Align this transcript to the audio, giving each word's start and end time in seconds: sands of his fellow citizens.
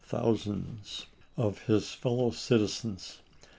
sands 0.09 1.05
of 1.37 1.59
his 1.67 1.91
fellow 1.93 2.31
citizens. 2.31 3.19